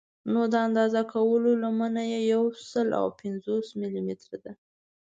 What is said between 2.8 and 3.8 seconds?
او پنځوس